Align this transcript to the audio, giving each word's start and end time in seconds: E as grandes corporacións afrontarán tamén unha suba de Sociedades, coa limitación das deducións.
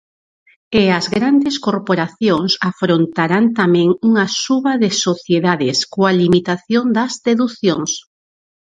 E 0.81 0.83
as 0.99 1.05
grandes 1.15 1.55
corporacións 1.67 2.51
afrontarán 2.69 3.45
tamén 3.59 3.89
unha 4.07 4.25
suba 4.43 4.71
de 4.83 4.89
Sociedades, 5.05 5.77
coa 5.93 6.11
limitación 6.21 6.85
das 6.97 7.11
deducións. 7.27 7.91